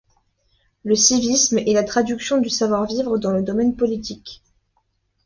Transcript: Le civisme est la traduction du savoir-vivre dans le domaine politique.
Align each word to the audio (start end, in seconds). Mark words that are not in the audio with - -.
Le 0.83 0.95
civisme 0.95 1.59
est 1.59 1.73
la 1.75 1.83
traduction 1.83 2.39
du 2.39 2.49
savoir-vivre 2.49 3.19
dans 3.19 3.29
le 3.29 3.43
domaine 3.43 3.75
politique. 3.75 4.41